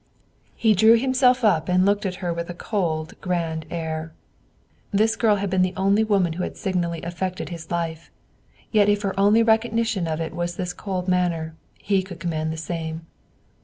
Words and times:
He 0.55 0.73
drew 0.73 0.97
himself 0.97 1.43
up 1.45 1.69
and 1.69 1.85
looked 1.85 2.07
at 2.07 2.15
her 2.25 2.33
with 2.33 2.49
a 2.49 2.55
cold, 2.55 3.13
grand 3.21 3.67
air. 3.69 4.13
This 4.89 5.15
girl 5.15 5.35
had 5.35 5.51
been 5.51 5.61
the 5.61 5.75
only 5.77 6.03
woman 6.03 6.33
who 6.33 6.41
had 6.43 6.57
signally 6.57 7.03
affected 7.03 7.49
his 7.49 7.69
life; 7.69 8.09
yet 8.71 8.89
if 8.89 9.03
her 9.03 9.13
only 9.19 9.43
recognition 9.43 10.07
of 10.07 10.19
it 10.19 10.33
was 10.33 10.55
this 10.55 10.73
cold 10.73 11.07
manner, 11.07 11.53
he 11.77 12.01
could 12.01 12.19
command 12.19 12.51
the 12.51 12.57
same. 12.57 13.05